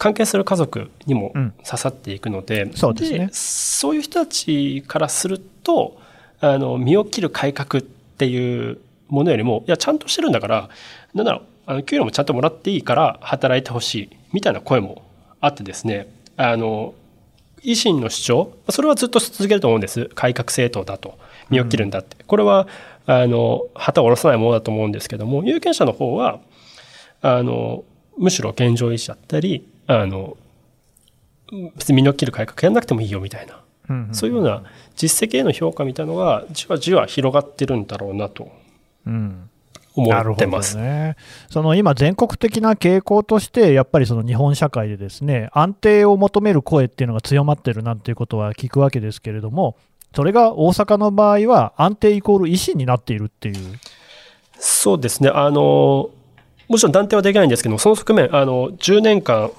[0.02, 5.96] 関係する家族にもうん刺さっていくので、そうですねそういう人たちからすると、
[6.40, 7.86] あの、身を切る改革っ
[8.18, 10.70] ていうものよりも、いや、ちゃんとしてるんだから、
[11.14, 15.02] なんだろう、あの給料もちゃんともらっていいから働いてほしい、みたいな声も
[15.40, 16.94] あってですね、あの、
[17.62, 20.06] 維新の主張、それはずっと続けると思うんです。
[20.16, 21.16] 改革政党だと。
[21.48, 22.16] 身を切るんだって。
[22.26, 22.66] これは、
[23.06, 26.40] あの、旗を下ろさないものだと思うんですけども、有権者の方は、
[27.20, 27.84] あの、
[28.18, 30.36] むしろ現状維持だったり、あの、
[31.76, 34.62] 別に身の切る改革やんなくてもいいよみたいな、うんそういうような
[34.96, 38.50] 実績への評価みたいなのが、じわじわ広がってるんだろうなと
[39.06, 39.48] うん。
[39.94, 40.78] 思ってます。
[40.78, 41.16] ね。
[41.50, 49.76] その今、全国的な傾向として、やっぱりその日本社会でですね、安定を求める声っていうのが強まってるなんていうことは聞くわけですけれども、
[50.14, 53.78] それが大阪の場合は安定イコール維新になっているっていう。
[54.58, 55.28] そうですね。
[55.28, 56.10] あの、
[56.68, 59.50] もちろん断定はできないんですけども、その側面、あの、10年間、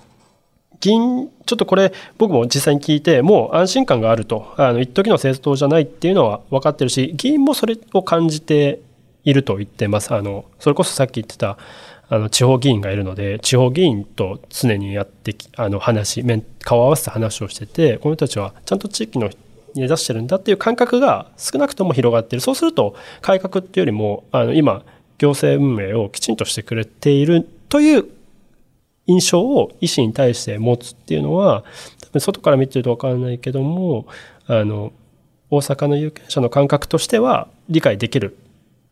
[0.84, 8.82] 議員、ちょっとこれ、僕も実際に聞いて、もう安心感があると、あの、一時の政党じゃないっていうのは分かってるし、議員もそれを感じて
[9.24, 10.14] いると言ってます。
[10.14, 11.58] あの、それこそさっき言ってた、
[12.10, 22.42] あの、地方議員がいるので、地方議員と常にやってき、あの、話、面、顔を合わせて話をしてて、この人たちはちゃんと地域のに根ざしてるんだっていう感覚が少なくとも広がってる。
[22.42, 24.84] そうすると、改革っていうよりも、あの、今、
[25.18, 28.06] 行政運営をきちんとしてくれているという
[29.06, 31.64] 印象を医師に対して持つっていうのは、
[32.02, 34.06] 多分外から見てるとわからないけども、
[34.48, 34.92] あの、
[35.50, 38.38] 大阪の有権者の感覚としては理解できる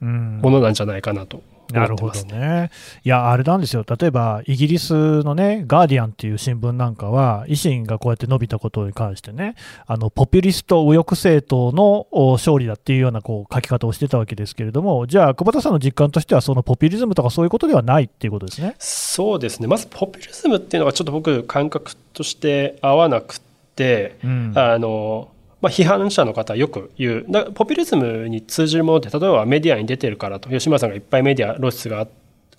[0.01, 0.39] うん。
[0.41, 2.39] ものなんじゃないかなとなるほどね。
[2.39, 2.71] ね。
[3.03, 9.55] いや、あれなんですよ、例えばイギリスのね、ガーディアンっていう新聞なんかは、維新がこうやって伸びたことに関してね、
[9.87, 18.75] あのポピュリスト右翼政党のお勝利だっていうようなこう書き方をしてたわけですけれども、じゃあ、久保田さんの実感としては、そのポピュリズムとかそういうことではないっていうことですね。
[18.79, 19.67] そうですね。
[19.67, 23.39] まずポピュリズムっていうのがちょっと僕感覚として合わなく
[23.75, 25.29] て、うんあの、
[25.61, 27.25] まあ、批判者の方はよく言う。
[27.29, 32.07] だポピュリズムに通じるものって、例えばメディアに出てるからと、吉村さんがいっぱいメディア露出が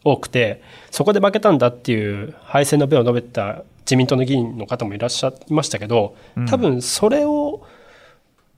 [0.05, 6.15] 多くて、そこで負けたんだっていう敗戦の弁を述べた自民党の議員の方もいらっしゃいましたけど、
[6.49, 7.67] 多分それを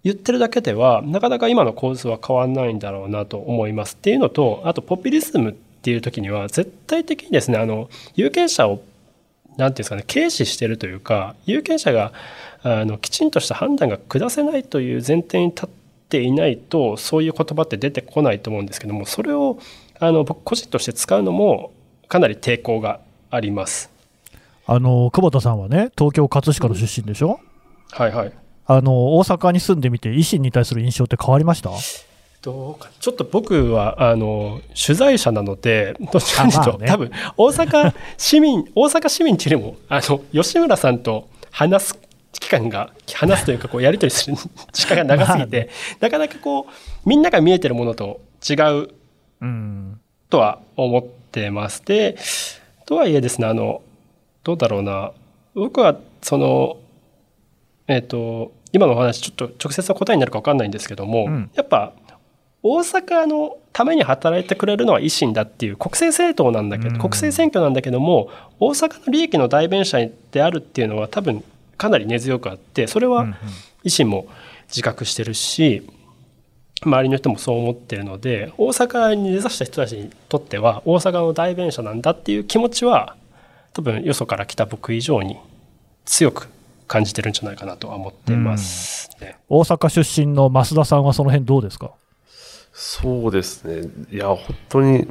[0.03, 3.95] 言ってるだけでは、なかなか今の構図は変わらないんだろうなと思います。
[3.95, 8.83] っていうのと、あとポピュリズムっていう時には、絶対的にですね、あの、有権者を
[9.57, 12.13] なんていうんですかね、軽視してるというか、有権者が
[12.67, 15.69] あのきちんとした判断が下せないという前提に立っ
[16.09, 19.59] ていないと、そういう言葉って出てこないと思うんですけども、それを
[20.01, 21.73] あの僕個人として使うのも
[22.09, 23.01] かなり抵抗が
[23.31, 23.91] あります。
[24.67, 27.39] あの久保田さんはね、東京・葛飾の出身でしょ、
[27.91, 28.33] はいはい。
[28.67, 31.71] あの大阪に住んでみて、維新に対する印象って変わりました？
[32.41, 41.99] どうかちょっと僕はあの取材者なので、どっちかというね多分大阪市民、大阪市民っていうよりも、あの吉村さんと話す
[42.41, 44.37] 期間が、話すというか、こうやり取りする
[44.73, 45.71] 時間が長すぎて、
[46.01, 48.89] なかなかこう、みんなが見えてるものと違う
[49.41, 51.85] うん、とは思ってます。
[51.85, 52.17] で、
[52.87, 53.83] とはいえですね、あの、
[54.43, 55.13] どうだろうな、
[55.55, 56.79] 僕はその、
[57.87, 61.51] えっ、と、今のお話、ちょっと直接の答えになるか分かんないんですけども、うん。
[61.55, 61.93] やっぱ、
[62.63, 66.99] 大阪のために働いてくれるのは維新だっていう国政政党なんだけど、うん。
[66.99, 69.99] 国政選挙なんだけども、大阪の利益の代弁者
[70.33, 71.45] であるっていうのは多分
[71.77, 73.27] かなり根強くあって、それは
[73.85, 74.27] 維新も
[74.69, 75.89] 自覚してるし、
[76.83, 83.17] 周りの人もそう思ってるので大阪に根ざした人たちにとっては大阪の代弁者なんだっていう気持ちは
[83.73, 85.39] 多分よそから来た僕以上に
[86.05, 86.49] 強く
[86.87, 89.39] 感じてるんじゃないかなとは思ってます、ね。
[89.49, 91.93] 大阪出身の増田さんはその辺どうですか？
[92.73, 93.89] そうですね。
[94.11, 95.09] いや、本当に、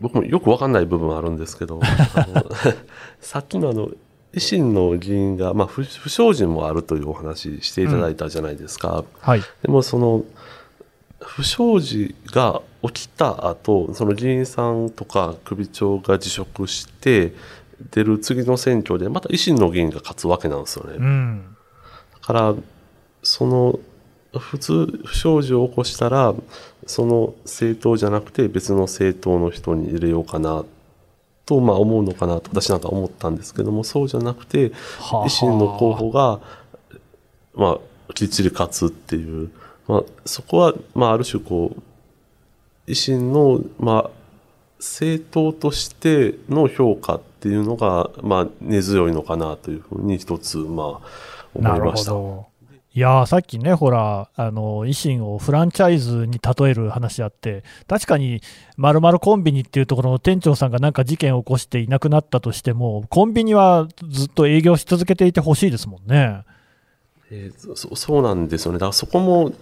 [0.00, 1.80] 僕もよくわかんない部分はあるんですけど、
[3.20, 3.90] さっきのあの、
[4.34, 9.04] 維新の議員が、まあ、不不祥事もあるというお話していただいたじゃないですか。
[9.20, 9.42] はい。
[9.62, 10.24] でもその
[11.20, 17.32] 不祥事が起きた後その議員さんとか首長が辞職して
[17.92, 20.96] 出る次の選挙でまた維新の議員が勝つわけなんですよね。
[20.98, 21.56] うん。
[22.14, 22.54] だから
[23.22, 23.78] その
[24.38, 26.34] 普通不祥事を起こしたら
[26.86, 30.64] その政党じゃなくて別の政党の人に入れようかな
[31.46, 36.40] とまあ思うのかなと私なんか思ったんですけどもそうじゃなくてはあ維新の候補が、
[37.54, 37.78] ま
[38.08, 39.50] あ、きっちり勝つっていう、
[39.86, 44.10] まあ、そこは、まあ、ある種こう維新の、まあ、
[44.78, 52.12] 政党としての評価っていうのが、まあ、根強いのかなというふうに一つ、まあ、思ないるました。
[52.96, 58.40] いやーさっきね、ほら、あの維新をフランチャイズに例える話あって、確かに、
[58.76, 66.44] まるまるコンビニっていうところの店長さんがなんか事件を起こしていなくなったとしても、コンビニはずっと営業し続けていてほしいですもんね。
[67.32, 68.78] えーそそうなんですよね。
[68.78, 69.52] だからそこも、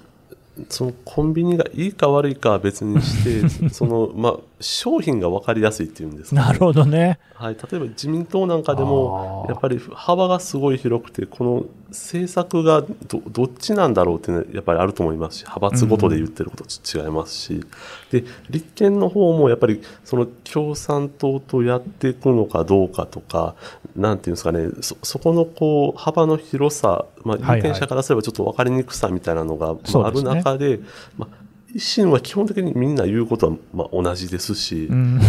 [0.69, 6.47] そのコンビニがいいか悪いかは別にして、 その、まあ、商品が分かりやすいっていうんですか、ね。
[6.49, 7.19] なるほどね。
[7.33, 17.65] はい、例えば自民党なんかでもやっぱり幅がすごい広くて、この政策がどどっちなんだろうっていうのはやっぱりあると思いますし、派閥ごとで言ってることと違いますし、
[18.11, 23.55] で、立憲の方もやっぱりその共産党とやっていくのかどうかとか、
[23.95, 30.35] なんていうんですかね、そそこのこう幅の広さ、まあ、はい有権者からすればちょっと分かりにくさみたいなのが、まあ、あるそうですね。
[30.35, 30.81] 中で、
[31.19, 31.42] まあ、
[31.75, 35.21] 維新は基本的にみんな言うことはまあ同じですし、うん。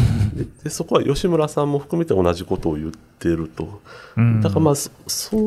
[0.64, 3.82] でそこは吉村さんも含めて同じことを言ってると、
[4.18, 4.92] うんだからまあそ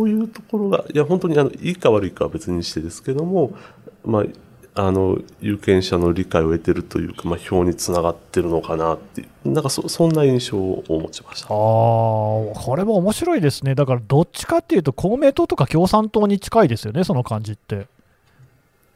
[0.03, 3.57] ういうところがいや本当にあのいいか悪いかは別にしてですけども、
[4.05, 4.25] まあ、
[4.87, 11.53] あの有権者の理解を得てるというか、まあ、票につながってるのかなってなんかそそんな印象を持ちましたああ、。
[11.53, 13.75] これも面白いですね。
[13.75, 17.87] だから、どっちかっていうと、公明党とか共産党に近いですよね、その感じって。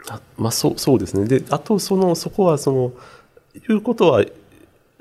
[0.09, 1.27] あまあ、そうそうですね。
[1.27, 2.93] であとそのそこはその
[3.69, 4.25] 言うことは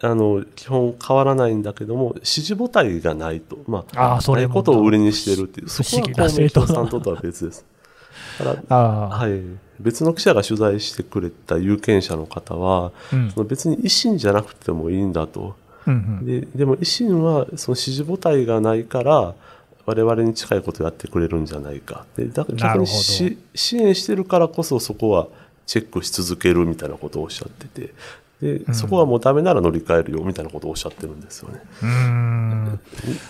[0.01, 5.67] あの基本変わらないんだけども支持母体がないと、まあ、あーそれもないことを売りにしてるっていう。
[5.67, 7.65] 不そこは公明政党だ共産党とは別です。
[8.69, 9.41] あ、はい、
[9.79, 13.31] 別の記者が取材してくれた有権者の方は、うん。
[13.31, 15.55] その別に維新じゃなくてもいいんだと。
[15.87, 16.25] うんうん。
[16.25, 19.35] ででも維新はその支持母体がないから、
[19.89, 22.05] 我々に近いことをやってくれるんじゃないか。
[22.15, 25.27] でだから逆にし支援してるからこそそこは
[25.65, 27.93] チェックし続けるみたいなことをおっしゃってて、
[28.41, 31.61] でそこはもうダメなら乗り換えるよみたいなことをおっしゃってるんですよね。
[31.81, 32.79] うーん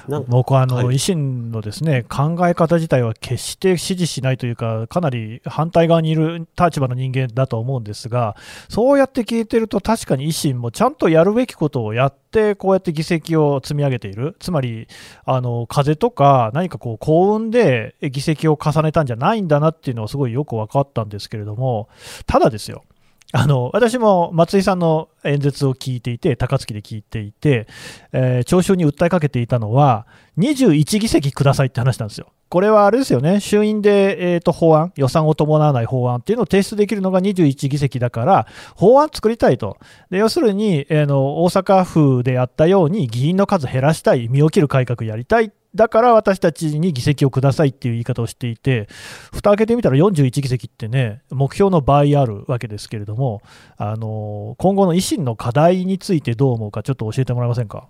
[0.08, 8.36] なんか僕はあの、はい維新のですね考え方自体は決して支持しないというか、かなり反対側にいる立場の人間だと思うんですが、
[8.70, 14.88] そうやって聞いてると、確かに維新もちゃんとやるべきことをやって、こうやって議席を積み上げている、つまり、
[15.26, 21.90] あの風とか、何かこう幸運で議席を重ねたんじゃないんだなっていうのは、すごいよく分かったんですけれども、
[22.26, 22.84] ただですよ。
[23.32, 27.68] あの私も松井さんの演説を聞いていて、高槻で聞いていて、
[28.12, 30.08] えー聴衆に訴えかけていたのは、
[30.40, 32.32] 21議席くださいって話なんですよ。
[32.50, 39.78] これはあれですよね、衆院で、えーと法案、予算を伴わない法案っていうのを提出できるのが21議席だから、法案作りたいと。
[40.10, 45.52] で要するに、えーの、大阪府でやったように、議員の数減らしたい、身を切る改革やりたい。
[45.76, 48.88] だから私たちに議席をくださいっていう言い方をしていて、
[49.32, 53.42] 蓋開けてみたら41議席ってね、目標の倍あるわけですけれども、
[53.78, 57.88] あの今後の維新の課題についてどう思うか、ちょっと教えてもらえませんか？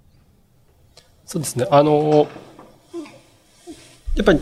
[1.25, 1.67] そうですね。
[1.71, 2.27] あの、
[4.15, 4.39] やっぱり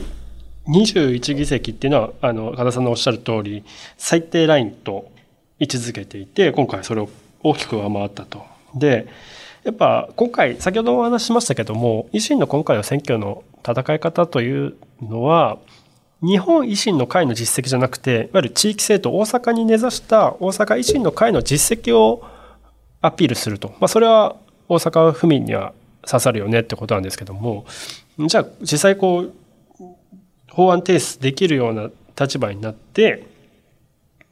[0.67, 3.63] 21議席っていうのは、あの、加田さんのおっしゃる通り、
[3.97, 5.11] 最低ラインと
[5.59, 7.09] 位置づけていて、今回それを
[7.43, 8.43] 大きく上回ったと。
[8.73, 9.07] で、
[9.63, 15.57] やっぱ今回、先ほどお話ししましたけども、維新の今回の選挙の戦い方というのは、
[16.21, 22.23] 日本維新の会の実績じゃなくて、いわゆる地域政党、大阪に根ざした大阪維新の会の実績を
[23.01, 23.69] アピールすると。
[23.79, 24.35] まあ、それは
[24.67, 27.65] 大阪府民には刺さるよねってことなんですけども、
[28.25, 29.33] じゃあ実際こう、
[30.49, 33.27] 法案提出できるような立場になって、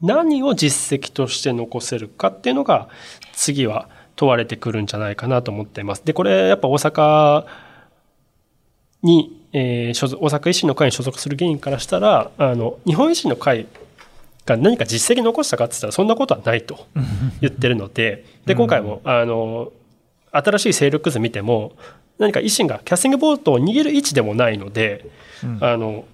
[0.01, 2.89] 何を実績として残せるかっていうのが、
[3.33, 6.03] 次は問われてくるんじゃないかなと思っています。
[6.05, 7.45] で、これやっぱ大阪
[9.03, 13.67] に、えー所属大阪維新の会に所属する議員からしたら、あの、日本維新の会
[14.45, 16.85] が何か実績残したかって言ったらそんなことはないと
[17.41, 19.71] 言ってるので、で、今回も、あの、
[20.31, 21.73] 新しい勢力図見ても、
[22.17, 25.05] 何か維新がキャスティングボートを逃げる位置でもないので、
[25.43, 26.05] うんあの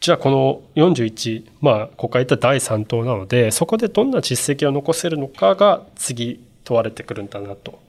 [0.00, 7.80] じゃあこの41、まあ、ここから言った第3党なのでそこでどんな実績を残せるのかが次問われてくるんだなと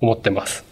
[0.00, 0.64] 思ってます。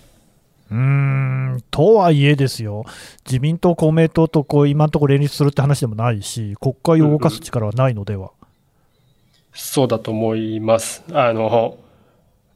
[0.70, 2.85] うーんとはいえですよ、
[3.24, 8.32] 自民党、公明党とこう今のところ連立するって話でもないし、国会を動かす力はないのでは。
[9.53, 11.05] そうだと思います。
[11.12, 11.78] あの、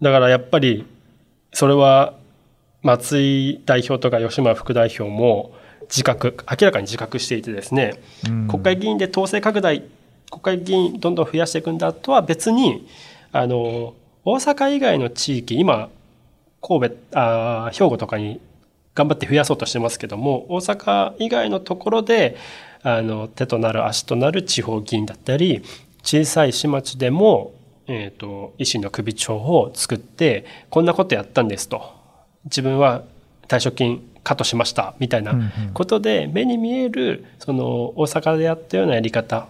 [0.02, 0.86] だからやっぱり、
[1.52, 2.14] それは
[2.82, 5.52] 松井代表とか吉村副代表も
[5.88, 9.82] 自覚、明らかに自覚していてですね、うん国会議員で統制拡大、
[10.30, 12.86] 国会議員どんどん増やしていくんだとは別に、
[13.32, 15.90] あの、大阪以外の地域、今、
[16.60, 18.40] 神戸、あー兵庫とかに
[18.94, 22.36] 頑張って増やそうとしてますけども、大阪以外のところで、
[22.82, 25.62] あの、手となる足となる地方議員だったり、
[26.02, 27.52] 小さい市町でも、
[27.86, 31.82] えっ、と、維新の首長を作って、こんなことやったんですと。
[32.44, 33.04] 自分は
[33.46, 35.34] 退職金カットしました、みたいな
[35.72, 39.46] ことで、目に見える、その、大阪でやったようなやり方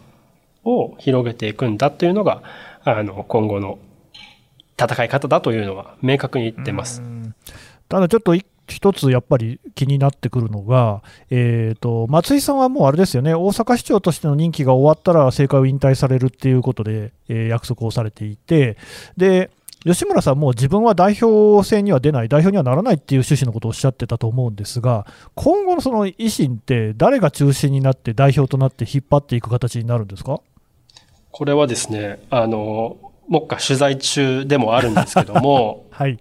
[0.65, 2.45] を広げていくんだというのが、
[2.85, 3.81] あの、今後の
[4.81, 7.03] 戦い方だというのは明確に言ってます。
[7.89, 18.77] ただちょっとい一つやっぱり気になってくるのが、えー、と松井さんはもうあれですよね、大阪市長としての任期が終わったら政界を引退されるっていうことで、えー約束をされていて、
[19.17, 19.51] で
[19.85, 25.07] 吉村さんも自分は代表選には出ない、代表にはならないっていう趣旨のことをおっしゃってたと思うんですが、
[25.37, 30.41] 今後のその維新って、誰が中心になって、代表となって引っ張っていく形になるんですか？
[31.31, 32.97] これはですね、あの、
[33.29, 36.19] 目下取材中でもあるんですけども、 はい、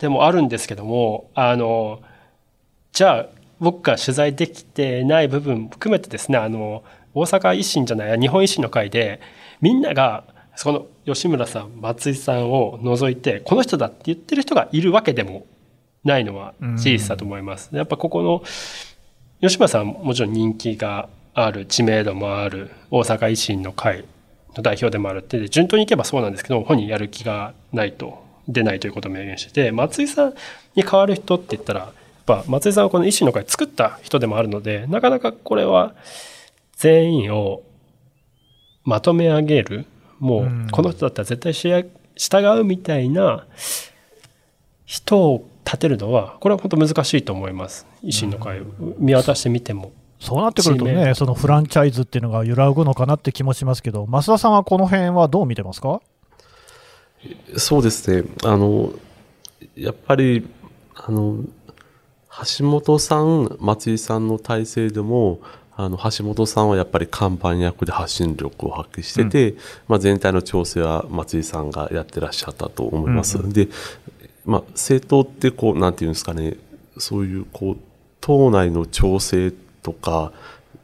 [0.00, 2.00] でもあるんですけども、あの、
[2.92, 3.26] じゃあ、
[3.60, 6.82] 僕が取材できてない部分含めてですね、あの、
[7.14, 9.20] 大阪維新じゃない、日本維新の会で、
[9.60, 10.24] みんなが、
[10.56, 15.46] その吉村さん、松井さんを除いて、この人だって言ってる人がいるわけでも
[16.04, 17.70] ないのは事実だと思います。
[17.72, 18.42] やっぱここの、
[19.40, 24.04] 吉村さんもちろん人気がある、知名度もある、大阪維新の会
[24.54, 30.34] の代表でもあるって、で順当にいけばそうなんですけど、本人やる気がないと、出ないということを明言してて、松井さん
[30.74, 31.92] に代わる人って言ったら、やっ
[32.24, 35.94] ぱ松井さんはこの維新の会作った人でもあるので、なかなかこれは
[36.76, 37.62] 全員を
[38.84, 39.86] まとめ上げる、
[40.22, 41.82] もううんこの人だったら絶対しや
[42.14, 43.44] 従うみたいな
[44.84, 47.86] 人を立てるのは、これは本当難しいと思います。
[48.04, 48.64] 維新の会を
[48.98, 49.90] 見渡してみても。
[50.20, 56.00] そうなってくるとね、そのフランチャイズっていうのが揺らぐのかなって気もしますけど、増田さんはこの辺はどう見てますか？
[57.56, 58.28] そうですね。
[58.44, 58.92] あの、
[59.74, 60.46] やっぱり、
[60.94, 61.38] あの、
[62.58, 65.40] 橋本さん、松井さんの体制でも、
[65.76, 69.54] あの、橋本さんはやっぱり看板役で発信力を発揮してて、
[69.88, 73.38] まあ全体の調整は松井さんがやってらっしゃったと思います。
[73.38, 73.68] うんで、
[74.44, 76.56] まあ政党ってこう、なんていうんですかね、
[76.98, 77.76] そういうこう、
[78.20, 79.52] 党内の調整
[79.82, 80.32] とか、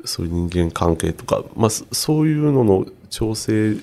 [0.04, 3.76] そういう人間関係とか、まあそそういうのの調整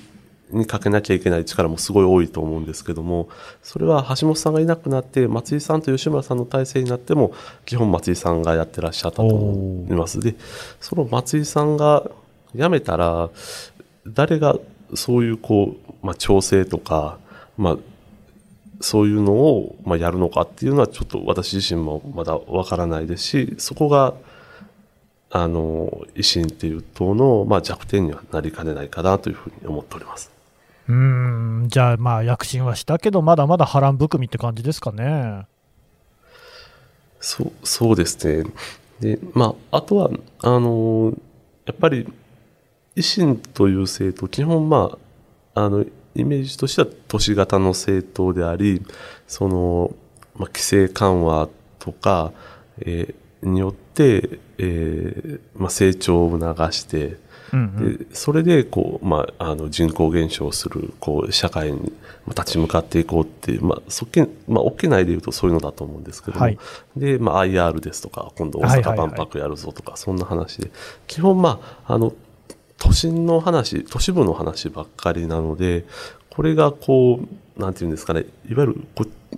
[0.56, 3.30] にかけなきゃいけない力もすごい多いと思うんですけども、
[3.62, 7.34] それは橋本さんがいなくなって、松井さんと吉村さんの体制になっても、
[7.66, 10.20] 基本松井さんがやってらっしゃったと思います。
[10.20, 10.36] で、
[10.80, 12.10] その松井さんが
[12.56, 13.30] 辞めたら、
[14.08, 14.58] 誰が
[14.94, 17.18] そういうこう、まあ、調整とか、
[17.58, 17.78] まあ、
[18.82, 24.14] そういうのを、まあ、やるのかっていうのはちょっと私自身もまだわからないですし、そこが、
[25.32, 30.35] あの、維新っていう党の、まあ、弱点にはなりかねないかなというふうに思っております。
[30.88, 35.48] うん、じゃあ、まあ、躍進はしたけど、まだまだ波乱含みって感じですかね。
[37.20, 38.50] そう、そうですね。
[39.00, 40.12] で、まあ、あとは、
[40.42, 41.14] あの、
[41.66, 42.08] やっぱり、
[42.96, 44.98] 維新という政党、基本、ま
[45.54, 48.82] あ、あの、イメージとしては都市型の政党であり、
[49.28, 49.96] その、
[50.36, 52.32] まあ、規制緩和とか、
[52.80, 57.18] えーによって、えーまあ、成長を促して、
[57.52, 61.94] でそれでこう、まあ、あの人口減少するこう社会に
[62.26, 66.58] まあ立ち向かっていこうっていう、まあそっけまあ、OK 内でいうとそういうのだと思うんですけども、はい。
[66.96, 70.72] で、まあ、IR ですとか今度大阪万博やるぞとか、そんな話で。
[71.08, 72.14] 基本、まあ、あの
[72.78, 75.86] 都心の話都市部の話ばっかりなので
[76.30, 77.20] これがこ
[77.58, 79.38] うなんていうんですかねいわゆるこう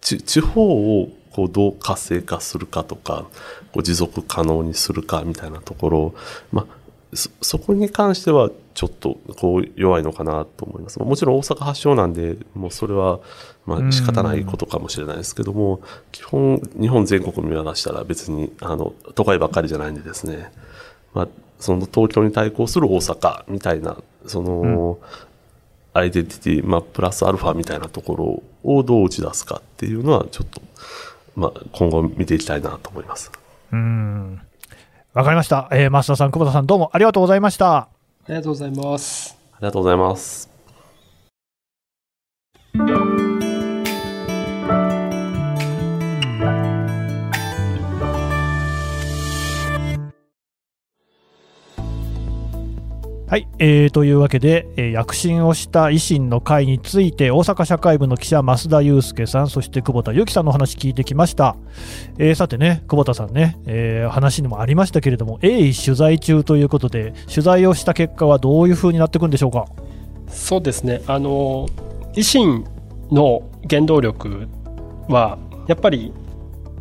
[0.00, 3.26] ち地方をこうどう活性化するかとか
[3.72, 6.14] こう持続可能にするかみたいなところを、
[6.50, 6.77] まあ、
[7.14, 10.98] そそこに関してはちょっとこう弱いのかなと思います。
[10.98, 13.20] もちろん大阪発祥なんで、もうそれは
[13.66, 15.80] まあ仕方ないことかもしれないですけども、
[16.12, 20.52] 基本日本全国見渡したら別にあの都会ばっかりじゃないんでですね、
[21.14, 21.28] まあ、
[21.58, 23.96] その東京に対抗する大阪みたいな、
[24.26, 24.98] その、
[25.94, 28.16] アイデンティティ、まあ、プラスアルファみたいなとこ
[28.62, 30.62] ろをどう打ち出すかっていうのはちょっと、
[31.34, 33.32] まあ、今後見ていきたいなと思います。
[33.72, 34.17] うん。
[35.18, 35.68] わかりました。
[35.72, 37.76] えー、増田さん、久保田さん、どうもありがとうございました。
[37.76, 37.88] あ
[38.28, 39.36] りがとうございます。
[39.54, 40.57] ありがとうございます。
[53.28, 61.54] はい、えー、というわけで、えー躍進をした維新の会について大阪社会部の記者増田祐介さんそして久保田由紀さんのお話聞いてきました、
[62.16, 69.66] えーさてね久保田さんね、えー話にもありましたけれども鋭意取材中ということで取材をした結果はどういうふうになっていくんでしょうか？
[70.28, 71.02] そうですね。
[71.06, 71.68] あの、
[72.14, 72.64] 維新
[73.10, 74.48] の原動力
[75.08, 76.12] は、やっぱり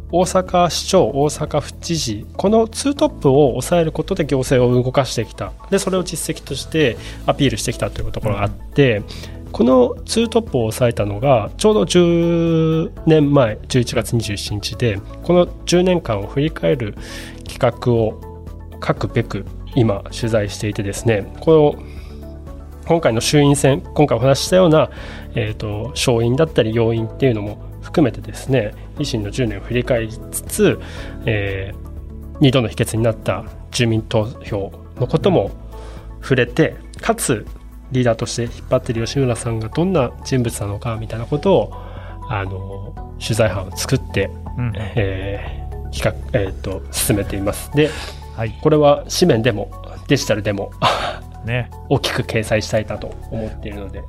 [0.09, 5.51] 大阪市長、大阪府知事、このツートップを抑えることで行政を動かしてきた。
[5.69, 9.03] で、それを実績としてアピールしてきたというところがあって、
[9.51, 16.95] このツートップを抑えたのが、ちょうど10年前、11月27日で、この10年間を振り返る
[17.45, 18.21] 企画を
[18.85, 19.45] 書くべく、
[19.75, 21.83] 今、取材していてですね、この
[22.87, 24.89] 今回の衆院選、今回お話ししたような、
[25.35, 30.79] えー、と勝因だったり要因っていうのも含めてですね、維新の10年を振り返りつつ、
[31.25, 31.73] え
[32.41, 35.51] 2度の秘訣になった住民投票のことも
[36.21, 37.45] 触れて、かつ
[37.91, 41.73] リーダーとして引っ張っている吉村さんがどんな人物なのかみたいなことを
[42.29, 44.73] あの取材班を作って、うん。
[44.75, 47.71] えー企画えー、と進めています。
[47.71, 47.89] で
[48.35, 48.57] はい。
[48.61, 49.71] これは紙面でも
[50.07, 50.71] デジタルでも
[51.45, 51.69] ね。
[51.89, 54.03] 大きく掲載したいなと思っているので、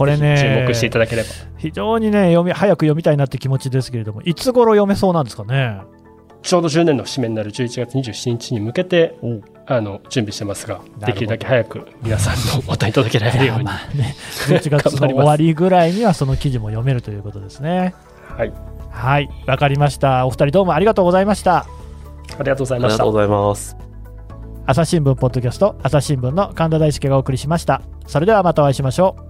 [0.00, 1.28] これね注目していただければ。
[1.58, 5.82] 非常にね読み早く読みたいなって気持ちですけれどもいつ頃読めそうなんですかね？
[6.40, 9.14] ちょうど10年の節目になる11月27日に向けて
[9.66, 14.16] あの準備してますができるだけ早く皆さんのお手に届けられるように、まあね、
[14.48, 17.94] 11月の終わりぐらいにはその記事も読めるということですね。
[18.38, 18.52] はい、
[18.90, 20.24] はい、わかりました。
[20.26, 21.58] お二人どうもありがとうございました。
[21.58, 21.66] あ
[22.38, 23.12] りがとうございましたありがとう。
[23.12, 23.76] ございます。
[24.64, 27.82] 朝日新聞ポッドキャスト、朝日新聞の神田大輔がお送りしました。
[28.06, 29.29] それではまたお会いしましょう。